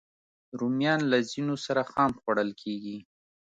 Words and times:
رومیان 0.59 0.99
له 1.11 1.17
ځینو 1.29 1.55
سره 1.65 1.81
خام 1.91 2.11
خوړل 2.21 2.49
کېږي 2.61 2.97